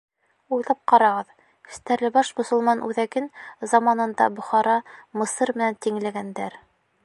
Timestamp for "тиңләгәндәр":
5.87-6.61